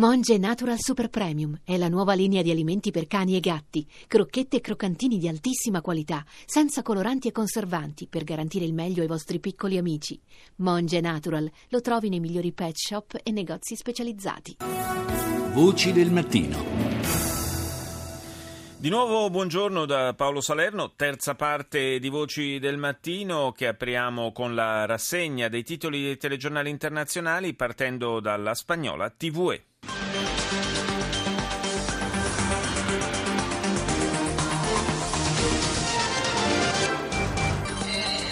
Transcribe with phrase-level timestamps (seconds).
[0.00, 4.56] Monge Natural Super Premium è la nuova linea di alimenti per cani e gatti, crocchette
[4.56, 9.40] e croccantini di altissima qualità, senza coloranti e conservanti, per garantire il meglio ai vostri
[9.40, 10.18] piccoli amici.
[10.56, 14.56] Monge Natural lo trovi nei migliori pet shop e negozi specializzati.
[15.52, 16.64] Voci del mattino.
[18.78, 24.54] Di nuovo buongiorno da Paolo Salerno, terza parte di Voci del Mattino che apriamo con
[24.54, 29.64] la rassegna dei titoli dei telegiornali internazionali partendo dalla spagnola TVE.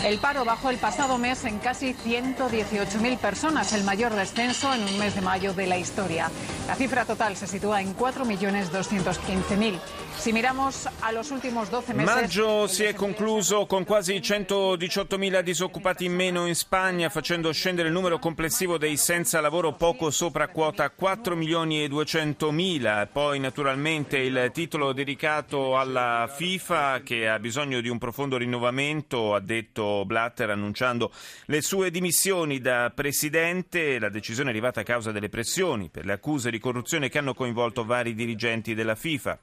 [0.09, 4.99] El paro bajó el pasado mes en casi 118.000 personas, el mayor descenso en un
[4.99, 6.31] mes de mayo de la historia.
[6.69, 9.81] La cifra total se sitúa en 4.215.000.
[10.19, 12.15] Si miramos a los últimos 12 meses...
[12.15, 17.95] Maggio si è concluso con quasi 118.000 disoccupati in meno in Spagna, facendo scendere il
[17.95, 23.09] numero complessivo dei senza lavoro poco sopra quota 4 milioni e 200.000.
[23.11, 29.41] Poi naturalmente il titolo dedicato alla FIFA che ha bisogno di un profondo rinnovamento, ha
[29.41, 31.13] detto Blatter annunciando
[31.47, 33.99] le sue dimissioni da presidente.
[33.99, 37.35] La decisione è arrivata a causa delle pressioni per le accuse di corruzione che hanno
[37.35, 39.39] coinvolto vari dirigenti della FIFA.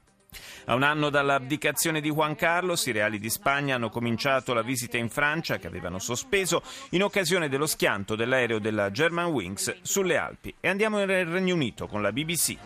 [0.66, 4.96] A un anno dall'abdicazione di Juan Carlos, i reali di Spagna hanno cominciato la visita
[4.98, 10.54] in Francia che avevano sospeso in occasione dello schianto dell'aereo della Germanwings sulle Alpi.
[10.60, 12.56] E andiamo nel Regno Unito con la BBC.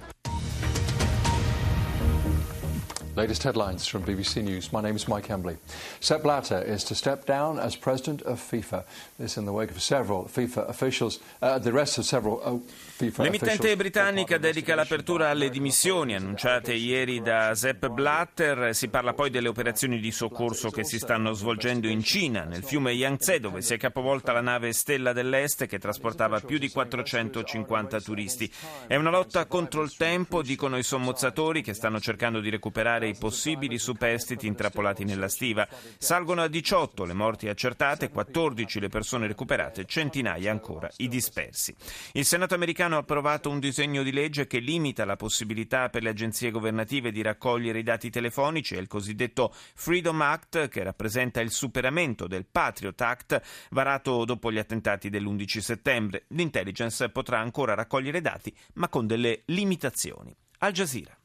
[3.20, 4.72] Latest headlines from BBC News.
[4.72, 5.58] My name is Mike Embley.
[6.00, 8.82] Sepp Blatter is to step down as president of FIFA.
[9.18, 12.58] This in the wake of several FIFA officials, uh, the rest of several uh,
[12.98, 18.74] FIFA L'emittente britannica dedica l'apertura alle dimissioni annunciate ieri da Sepp Blatter.
[18.74, 22.92] Si parla poi delle operazioni di soccorso che si stanno svolgendo in Cina, nel fiume
[22.92, 28.50] Yangtze, dove si è capovolta la nave Stella dell'Est che trasportava più di 450 turisti.
[28.86, 33.16] È una lotta contro il tempo, dicono i sommozzatori che stanno cercando di recuperare i
[33.16, 35.68] possibili superstiti intrappolati nella stiva.
[35.98, 41.74] Salgono a 18 le morti accertate, 14 le persone recuperate, centinaia ancora i dispersi.
[42.12, 46.10] Il Senato americano ha approvato un disegno di legge che limita la possibilità per le
[46.10, 51.50] agenzie governative di raccogliere i dati telefonici, è il cosiddetto Freedom Act, che rappresenta il
[51.50, 56.24] superamento del Patriot Act varato dopo gli attentati dell'11 settembre.
[56.28, 60.34] L'intelligence potrà ancora raccogliere dati, ma con delle limitazioni.
[60.58, 61.18] Al Jazeera.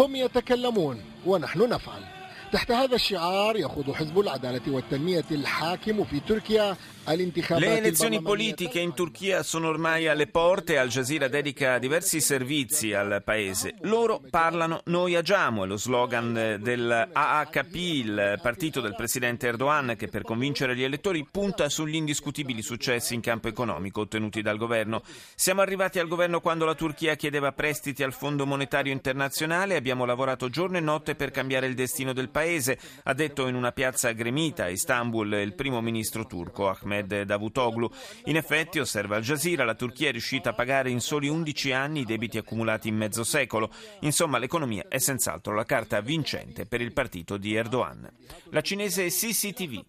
[0.00, 2.19] هم يتكلمون ونحن نفعل.
[2.51, 6.75] تحت هذا الشعار يخوض حزب العدالة والتنمية الحاكم في تركيا
[7.07, 10.79] Le elezioni politiche in Turchia sono ormai alle porte.
[10.79, 13.75] Al Jazeera dedica diversi servizi al paese.
[13.81, 15.65] Loro parlano, noi agiamo.
[15.65, 21.27] È lo slogan del AHP, il partito del presidente Erdogan, che per convincere gli elettori
[21.29, 25.03] punta sugli indiscutibili successi in campo economico ottenuti dal governo.
[25.35, 29.75] Siamo arrivati al governo quando la Turchia chiedeva prestiti al Fondo Monetario Internazionale.
[29.75, 32.38] Abbiamo lavorato giorno e notte per cambiare il destino del paese,
[33.04, 36.68] ha detto in una piazza gremita a Istanbul il primo ministro turco.
[36.68, 37.90] Ahmed Davutoglu.
[38.24, 42.00] In effetti, osserva Al Jazeera, la Turchia è riuscita a pagare in soli 11 anni
[42.00, 43.70] i debiti accumulati in mezzo secolo.
[44.00, 48.08] Insomma, l'economia è senz'altro la carta vincente per il partito di Erdogan.
[48.50, 49.84] La cinese CCTV.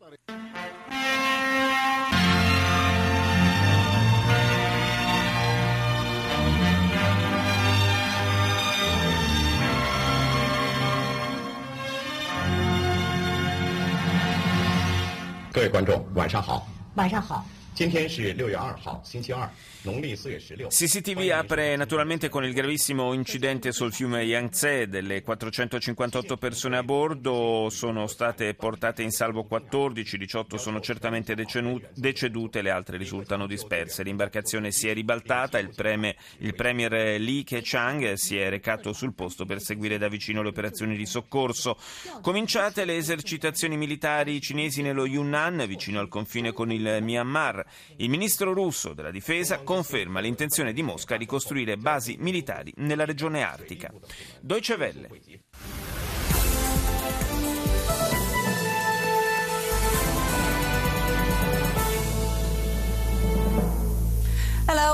[15.54, 16.66] 各位观众晚上好。
[16.96, 17.46] 晚上好。
[17.81, 19.49] 今天是六月二号，星期二。
[19.87, 24.89] CCTV apre naturalmente con il gravissimo incidente sul fiume Yangtze.
[24.89, 32.63] Delle 458 persone a bordo sono state portate in salvo 14, 18 sono certamente decedute,
[32.63, 34.03] le altre risultano disperse.
[34.03, 39.45] L'imbarcazione si è ribaltata, il, preme, il premier Li Keqiang si è recato sul posto
[39.45, 41.79] per seguire da vicino le operazioni di soccorso.
[42.23, 47.65] Cominciate le esercitazioni militari cinesi nello Yunnan, vicino al confine con il Myanmar.
[47.98, 53.44] Il ministro russo della difesa conferma l'intenzione di Mosca di costruire basi militari nella regione
[53.44, 53.92] artica.
[54.40, 55.10] Deutsche Welle.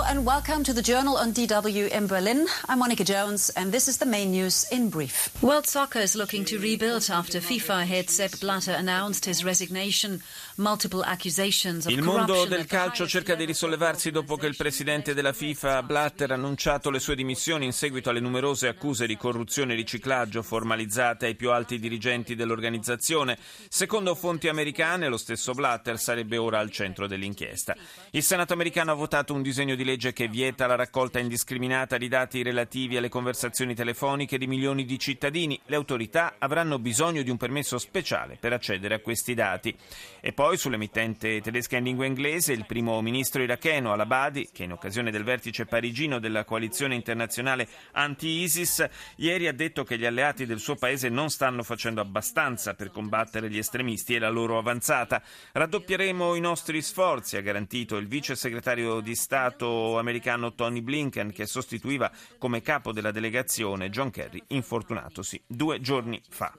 [0.09, 2.47] And welcome to the Journal on DW in Berlin.
[2.69, 5.29] I'm Monica Jones, and this is the main news in brief.
[5.41, 10.21] World soccer is looking to rebuild after FIFA head Sepp Blatter announced his resignation.
[10.55, 15.33] Multiple accusations of Il mondo del calcio cerca di risollevarsi dopo che il presidente della
[15.33, 19.75] FIFA, Blatter, ha annunciato le sue dimissioni in seguito alle numerose accuse di corruzione e
[19.75, 23.37] riciclaggio formalizzate ai più alti dirigenti dell'organizzazione.
[23.67, 27.75] Secondo fonti americane, lo stesso Blatter sarebbe ora al centro dell'inchiesta.
[28.11, 32.07] Il Senato americano ha votato un disegno di legge che vieta la raccolta indiscriminata di
[32.07, 35.59] dati relativi alle conversazioni telefoniche di milioni di cittadini.
[35.65, 39.75] Le autorità avranno bisogno di un permesso speciale per accedere a questi dati.
[40.21, 45.09] E poi sull'emittente tedesca in lingua inglese, il primo ministro iracheno Al-Abadi, che in occasione
[45.09, 50.75] del vertice parigino della coalizione internazionale anti-ISIS, ieri ha detto che gli alleati del suo
[50.75, 55.21] paese non stanno facendo abbastanza per combattere gli estremisti e la loro avanzata.
[55.53, 61.45] Raddoppieremo i nostri sforzi, ha garantito il vice segretario di Stato americano Tony Blinken, che
[61.45, 66.53] sostituiva come capo della delegazione John Kerry, infortunatosi due giorni fa.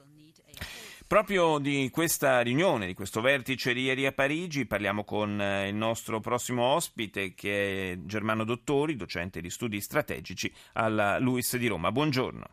[1.09, 5.73] Proprio di questa riunione, di questo vertice di ieri a Parigi, parliamo con eh, il
[5.73, 11.91] nostro prossimo ospite che è Germano Dottori, docente di studi strategici alla LUIS di Roma.
[11.91, 12.45] Buongiorno.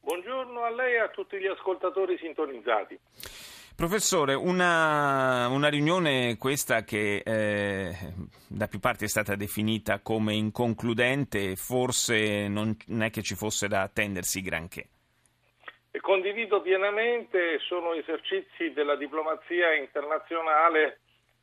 [0.00, 2.96] Buongiorno a lei e a tutti gli ascoltatori sintonizzati.
[3.78, 7.94] Professore, una, una riunione questa che eh,
[8.48, 13.82] da più parti è stata definita come inconcludente, forse non è che ci fosse da
[13.82, 14.88] attendersi granché.
[16.00, 20.98] Condivido pienamente, sono esercizi della diplomazia internazionale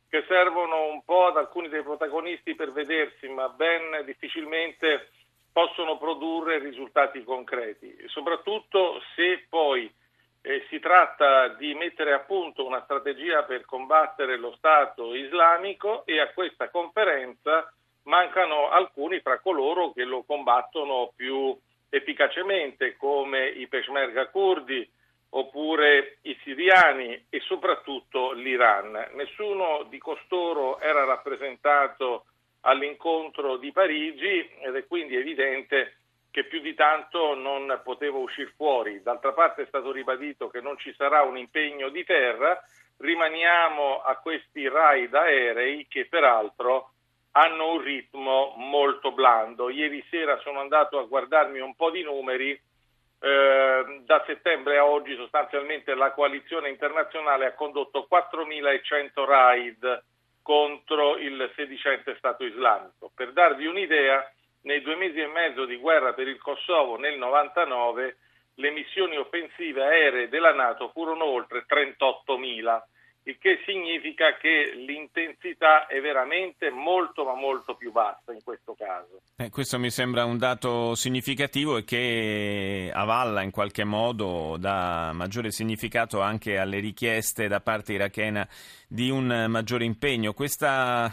[0.06, 5.08] che servono un po' ad alcuni dei protagonisti per vedersi, ma ben difficilmente
[5.50, 9.90] possono produrre risultati concreti, soprattutto se poi
[10.46, 16.20] eh, si tratta di mettere a punto una strategia per combattere lo Stato islamico e
[16.20, 17.68] a questa conferenza
[18.04, 21.58] mancano alcuni fra coloro che lo combattono più
[21.88, 24.88] efficacemente come i peshmerga curdi
[25.30, 29.14] oppure i siriani e soprattutto l'Iran.
[29.14, 32.26] Nessuno di costoro era rappresentato
[32.60, 35.96] all'incontro di Parigi ed è quindi evidente
[36.36, 39.00] che più di tanto non poteva uscire fuori.
[39.00, 42.62] D'altra parte è stato ribadito che non ci sarà un impegno di terra,
[42.98, 46.90] rimaniamo a questi raid aerei che peraltro
[47.30, 49.70] hanno un ritmo molto blando.
[49.70, 55.16] Ieri sera sono andato a guardarmi un po' di numeri, eh, da settembre a oggi
[55.16, 60.04] sostanzialmente la coalizione internazionale ha condotto 4.100 raid
[60.42, 63.10] contro il sedicente Stato islamico.
[63.14, 64.30] Per darvi un'idea,
[64.66, 68.16] nei due mesi e mezzo di guerra per il Kosovo nel 99
[68.54, 72.82] le missioni offensive aeree della Nato furono oltre 38.000
[73.26, 79.20] il che significa che l'intensità è veramente molto ma molto più bassa in questo caso.
[79.36, 85.50] Eh, questo mi sembra un dato significativo e che avalla in qualche modo, dà maggiore
[85.50, 88.48] significato anche alle richieste da parte irachena
[88.86, 90.32] di un maggiore impegno.
[90.32, 91.12] Questa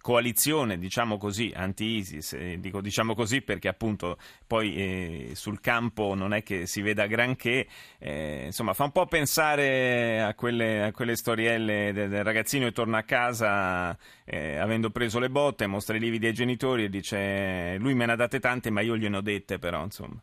[0.00, 6.32] coalizione, diciamo così, anti-ISIS, eh, dico diciamo così perché appunto poi eh, sul campo non
[6.32, 7.66] è che si veda granché,
[7.98, 12.72] eh, insomma fa un po' pensare a quelle, a quelle storielle del, del, ragazzino che
[12.72, 17.76] torna a casa eh, avendo preso le botte, mostra i lividi ai genitori e dice
[17.78, 20.16] lui me ne ha date tante ma io gliene ho dette però insomma.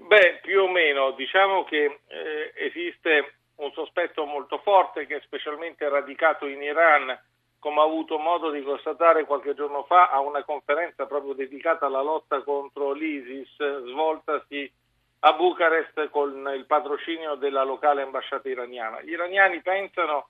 [0.00, 5.86] Beh, più o meno, diciamo che eh, esiste un sospetto molto forte che è specialmente
[5.88, 7.18] radicato in Iran,
[7.58, 12.00] come ho avuto modo di constatare qualche giorno fa a una conferenza proprio dedicata alla
[12.00, 14.72] lotta contro l'ISIS, svoltasi
[15.20, 19.00] a Bucarest con il patrocinio della locale ambasciata iraniana.
[19.02, 20.28] Gli iraniani pensano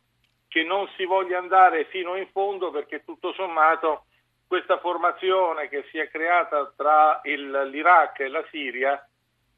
[0.48, 4.04] che non si voglia andare fino in fondo perché tutto sommato
[4.46, 9.06] questa formazione che si è creata tra il, l'Iraq e la Siria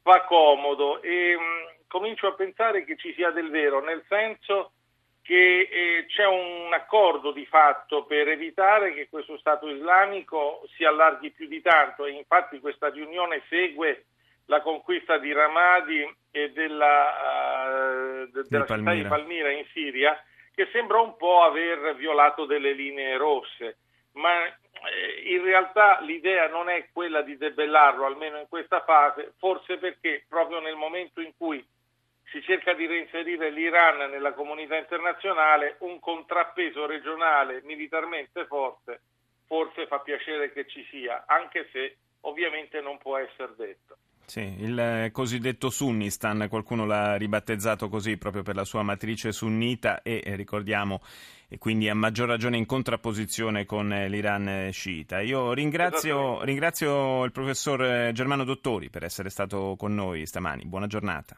[0.01, 4.73] fa comodo e mh, comincio a pensare che ci sia del vero, nel senso
[5.21, 11.31] che eh, c'è un accordo di fatto per evitare che questo Stato islamico si allarghi
[11.31, 14.07] più di tanto e infatti questa riunione segue
[14.45, 20.21] la conquista di Ramadi e della, uh, de, della città di Palmira in Siria
[20.53, 23.77] che sembra un po' aver violato delle linee rosse,
[24.13, 29.77] ma eh, in realtà l'idea non è quella di debellarlo, almeno in questa fase, forse
[29.77, 31.65] perché proprio nel momento in cui
[32.25, 39.01] si cerca di reinserire l'Iran nella comunità internazionale, un contrappeso regionale militarmente forte
[39.51, 43.97] forse fa piacere che ci sia, anche se ovviamente non può essere detto.
[44.31, 50.23] Sì, il cosiddetto Sunnistan, qualcuno l'ha ribattezzato così proprio per la sua matrice sunnita e
[50.37, 51.01] ricordiamo
[51.49, 55.19] e quindi a maggior ragione in contrapposizione con l'Iran sciita.
[55.19, 60.63] Io ringrazio, ringrazio il professor Germano Dottori per essere stato con noi stamani.
[60.63, 61.37] Buona giornata.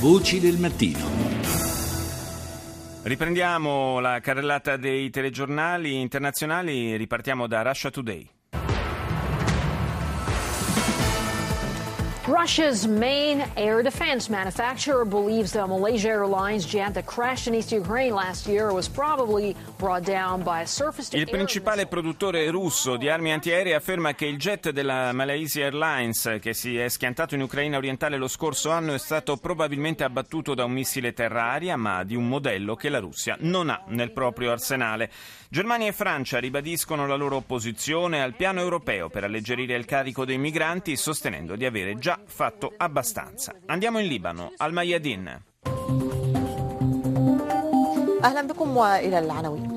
[0.00, 0.98] Voci del mattino.
[3.04, 8.28] Riprendiamo la carrellata dei telegiornali internazionali, ripartiamo da Russia Today.
[12.30, 18.14] Russia's main air defense manufacturer believes the Malaysia Airlines jet that crashed in East Ukraine
[18.14, 23.32] last year was probably brought down by a surface Il principale produttore russo di armi
[23.32, 28.16] antiaeree afferma che il jet della Malaysia Airlines che si è schiantato in Ucraina orientale
[28.16, 32.76] lo scorso anno è stato probabilmente abbattuto da un missile terra-aria, ma di un modello
[32.76, 35.10] che la Russia non ha nel proprio arsenale.
[35.48, 40.38] Germania e Francia ribadiscono la loro opposizione al piano europeo per alleggerire il carico dei
[40.38, 43.53] migranti, sostenendo di avere già fatto abbastanza.
[43.67, 45.39] Andiamo in Libano, al Mayadin.
[48.25, 49.68] أهلا بكم وإلى العناوين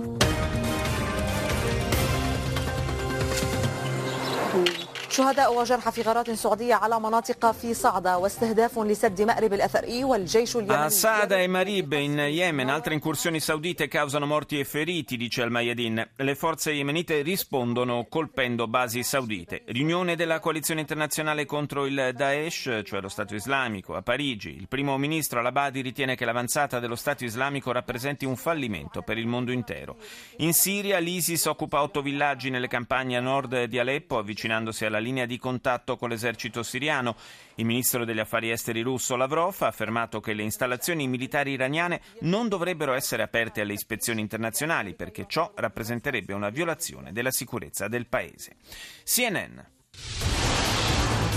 [5.12, 10.87] شهداء وجرحى في غارات سعودية على مناطق في صعدة واستهداف لسد مأرب الأثري والجيش اليمني
[10.87, 16.09] A Saada e Marib in Yemen altre incursioni saudite causano morti e feriti, dice al-Mayadin.
[16.17, 19.62] Le forze yemenite rispondono colpendo basi saudite.
[19.67, 24.55] Riunione della coalizione internazionale contro il Daesh, cioè lo Stato islamico, a Parigi.
[24.57, 29.27] Il primo ministro al-Abadi ritiene che l'avanzata dello Stato islamico rappresenti un fallimento per il
[29.27, 29.97] mondo intero.
[30.38, 35.28] In Siria l'ISIS occupa otto villaggi nelle campagne a nord di Aleppo, avvicinandosi alla linea
[35.28, 37.16] di contatto con l'esercito siriano.
[37.56, 42.48] Il ministro degli affari esteri russo Lavrov ha affermato che le installazioni militari iraniane non
[42.48, 48.56] dovrebbero essere aperte alle ispezioni internazionali perché ciò rappresenterebbe una violazione della sicurezza del paese.
[49.04, 49.60] CNN.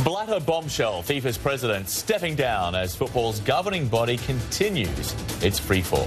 [0.05, 6.07] Blatter bombshell, FIFA's president stepping down as football's governing body continues its free fall.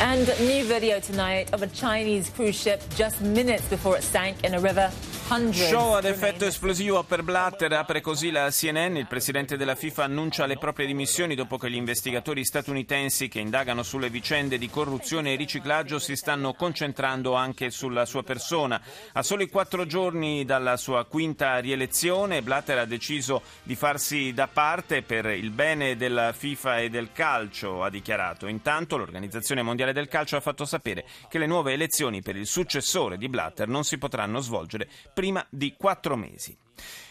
[0.00, 4.54] And new video tonight of a Chinese cruise ship just minutes before it sank in
[4.54, 4.90] a river.
[5.26, 8.94] Show ad effetto esplosivo per Blatter apre così la CNN.
[8.94, 13.82] Il presidente della FIFA annuncia le proprie dimissioni dopo che gli investigatori statunitensi che indagano
[13.82, 18.80] sulle vicende di corruzione e riciclaggio si stanno concentrando anche sulla sua persona.
[19.14, 25.02] A soli quattro giorni dalla sua quinta rielezione, Blatter ha deciso di farsi da parte
[25.02, 28.46] per il bene della FIFA e del calcio, ha dichiarato.
[28.46, 33.18] Intanto l'Organizzazione Mondiale del Calcio ha fatto sapere che le nuove elezioni per il successore
[33.18, 36.54] di Blatter non si potranno svolgere prima di quattro mesi.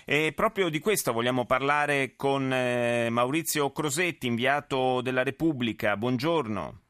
[0.05, 5.97] E proprio di questo vogliamo parlare con eh, Maurizio Crosetti, inviato della Repubblica.
[5.97, 6.81] Buongiorno.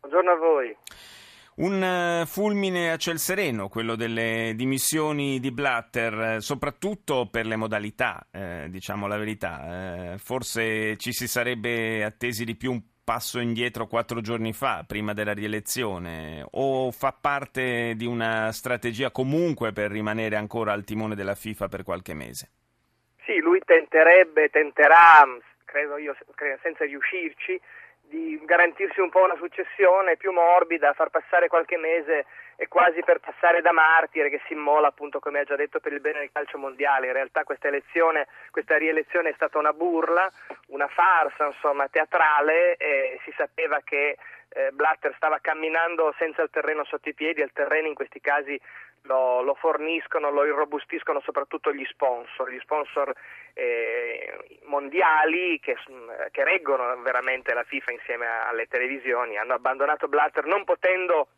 [0.00, 0.76] Buongiorno a voi.
[1.56, 1.80] Un
[2.22, 8.26] uh, fulmine a ciel sereno, quello delle dimissioni di Blatter, eh, soprattutto per le modalità,
[8.32, 10.14] eh, diciamo la verità.
[10.14, 15.12] Eh, forse ci si sarebbe attesi di più un passo indietro quattro giorni fa, prima
[15.12, 21.34] della rielezione, o fa parte di una strategia comunque per rimanere ancora al timone della
[21.34, 22.50] FIFA per qualche mese?
[23.24, 25.24] Sì, lui tenterebbe, tenterà,
[25.64, 26.16] credo io,
[26.62, 27.60] senza riuscirci,
[28.14, 33.18] di garantirsi un po' una successione più morbida, far passare qualche mese e quasi per
[33.18, 36.30] passare da martire che si immola appunto come ha già detto per il bene del
[36.32, 37.08] calcio mondiale.
[37.08, 40.30] In realtà questa elezione, questa rielezione è stata una burla,
[40.68, 44.16] una farsa insomma teatrale e si sapeva che
[44.50, 48.60] eh, Blatter stava camminando senza il terreno sotto i piedi, il terreno in questi casi
[49.04, 53.12] lo, lo forniscono, lo irrobustiscono soprattutto gli sponsor, gli sponsor
[53.54, 55.76] eh, mondiali che,
[56.30, 61.28] che reggono veramente la FIFA insieme alle televisioni, hanno abbandonato Blatter non potendo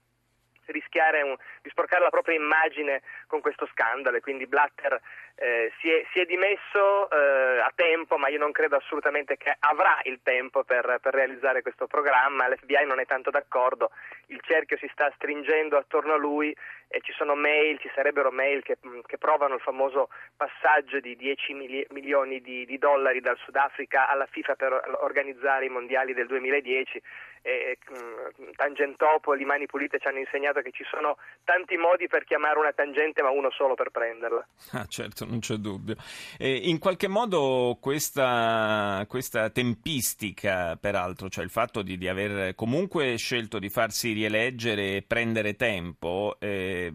[0.66, 5.00] rischiare un, di sporcare la propria immagine con questo scandalo e quindi Blatter
[5.37, 9.54] eh, si, è, si, è, dimesso eh, a tempo ma io non credo assolutamente che
[9.61, 13.90] avrà il tempo per, per, realizzare questo programma, l'FBI non è tanto d'accordo,
[14.26, 16.56] il cerchio si sta stringendo attorno a lui
[16.88, 21.52] e ci sono mail, ci sarebbero mail che, che provano il famoso passaggio di 10
[21.52, 27.02] mili- milioni di, di, dollari dal Sudafrica alla FIFA per organizzare i mondiali del 2010
[27.46, 32.58] e, mh, Tangentopoli, Mani Pulite ci hanno insegnato che ci sono tanti modi per chiamare
[32.58, 34.46] una tangente ma uno solo per prenderla.
[34.72, 35.94] Ah certo, non c'è dubbio.
[36.38, 43.16] E in qualche modo questa, questa tempistica, peraltro, cioè il fatto di, di, aver comunque
[43.16, 46.92] scelto di farsi rieleggere e prendere tempo, eh,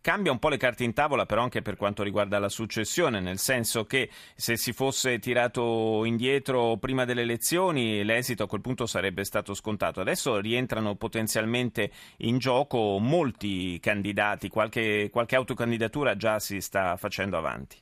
[0.00, 3.38] cambia un po' le carte in tavola però anche per quanto riguarda la successione, nel
[3.38, 9.24] senso che se si fosse tirato indietro prima delle elezioni l'esito a quel punto sarebbe
[9.24, 9.89] stato scontato.
[9.98, 17.76] Adesso rientrano potenzialmente in gioco molti candidati, qualche, qualche autocandidatura già si sta facendo avanti.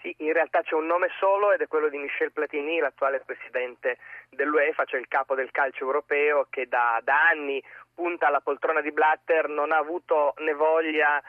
[0.00, 3.98] Sì, in realtà c'è un nome solo ed è quello di Michel Platini, l'attuale presidente
[4.30, 7.60] dell'UEFA, cioè il capo del calcio europeo che da, da anni
[7.92, 11.20] punta alla poltrona di Blatter, non ha avuto né voglia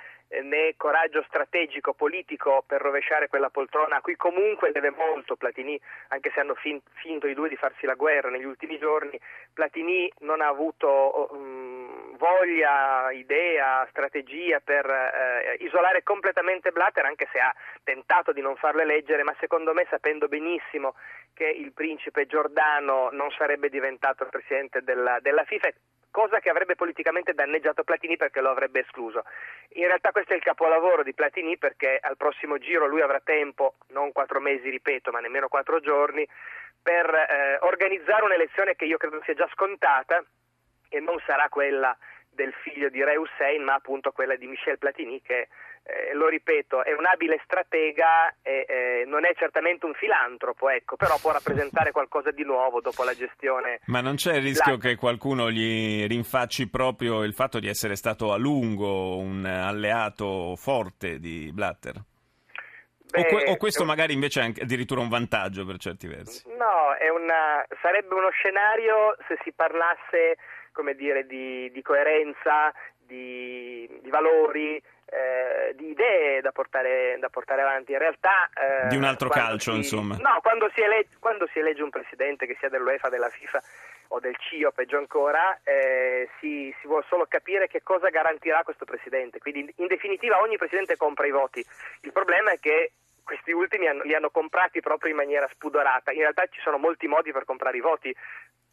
[0.41, 5.79] né coraggio strategico politico per rovesciare quella poltrona a cui comunque deve molto Platini,
[6.09, 9.19] anche se hanno fin- finto i due di farsi la guerra negli ultimi giorni,
[9.53, 17.39] Platini non ha avuto um, voglia, idea, strategia per eh, isolare completamente Blatter, anche se
[17.39, 17.53] ha
[17.83, 20.95] tentato di non farlo eleggere, ma secondo me sapendo benissimo
[21.33, 25.69] che il principe Giordano non sarebbe diventato presidente della, della FIFA
[26.17, 29.23] cosa che avrebbe politicamente danneggiato Platini perché lo avrebbe escluso.
[29.73, 33.75] In realtà questo è il capolavoro di Platini perché al prossimo giro lui avrà tempo,
[33.89, 36.27] non quattro mesi ripeto, ma nemmeno quattro giorni,
[36.81, 40.25] per eh, organizzare un'elezione che io credo sia già scontata
[40.89, 41.95] e non sarà quella
[42.31, 45.49] del figlio di Re Hussein, ma appunto quella di Michel Platini che
[45.87, 50.97] eh, lo ripeto, è un abile stratega e eh, non è certamente un filantropo, ecco,
[50.97, 53.79] però può rappresentare qualcosa di nuovo dopo la gestione.
[53.85, 54.77] Ma non c'è il rischio la...
[54.79, 61.19] che qualcuno gli rinfacci proprio il fatto di essere stato a lungo un alleato forte
[61.19, 61.95] di Blatter?
[63.09, 66.43] Beh, o, que- o, questo magari invece è addirittura un vantaggio per certi versi?
[66.49, 67.65] No, una...
[67.81, 70.35] sarebbe uno scenario se si parlasse,
[70.73, 72.73] come dire, di, di coerenza,
[73.07, 77.93] di, di valori, eh, di idee da portare, da portare, avanti.
[77.93, 78.49] In realtà.
[78.53, 80.17] Eh, di un altro calcio, si, insomma.
[80.17, 83.63] No, quando si, elegge, quando si, elegge, un presidente, che sia dell'UEFA, della FIFA
[84.09, 88.85] o del CIO, peggio ancora, eh, si, si, vuole solo capire che cosa garantirà questo
[88.85, 89.39] presidente.
[89.39, 91.65] Quindi, in definitiva, ogni presidente compra i voti.
[92.01, 92.91] Il problema è che
[93.23, 96.11] questi ultimi hanno, li hanno comprati proprio in maniera spudorata.
[96.11, 98.15] In realtà ci sono molti modi per comprare i voti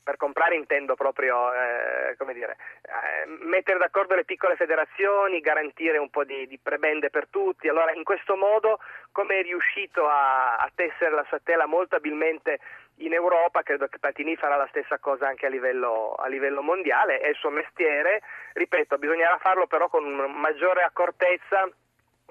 [0.04, 6.25] per comprare intendo proprio eh, dire, eh, mettere d'accordo le piccole federazioni, garantire un po'
[6.25, 7.68] di, di, prebende per tutti.
[7.68, 8.78] Allora, in questo modo,
[9.11, 12.61] come è riuscito a, a tessere la sua tela molto abilmente
[12.99, 17.18] in Europa, credo che Platini farà la stessa cosa anche a livello, a livello mondiale,
[17.18, 18.23] è il suo mestiere.
[18.52, 21.68] Ripeto, bisognerà farlo però con maggiore accortezza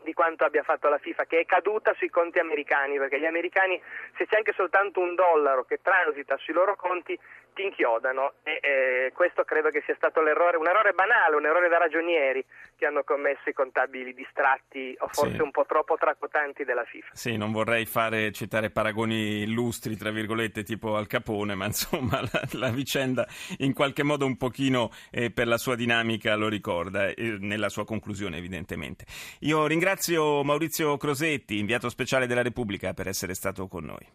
[0.04, 3.82] di quanto abbia fatto la FIFA, che è caduta sui conti americani, perché gli americani,
[4.18, 7.18] se c'è anche soltanto un dollaro che transita sui loro conti,
[7.54, 11.70] ti inchiodano e eh, questo credo che sia stato l'errore, un errore banale, un errore
[11.70, 12.44] da ragionieri
[12.76, 15.42] che hanno commesso i contabili distratti o forse sì.
[15.42, 17.10] un po' troppo tracotanti della FIFA.
[17.14, 22.42] Sì, non vorrei fare, citare paragoni illustri, tra virgolette, tipo Al Capone, ma insomma la,
[22.54, 23.26] la vicenda
[23.60, 27.86] in qualche modo un pochino eh, per la sua dinamica lo ricorda, eh, nella sua
[27.86, 29.06] conclusione evidentemente.
[29.42, 34.06] Io ringrazio Maurizio Crosetti, inviato speciale della Repubblica, per essere stato con noi.